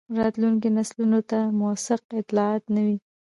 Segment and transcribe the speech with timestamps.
[0.19, 2.97] راتلونکو نسلونو ته موثق اطلاعات نه وي.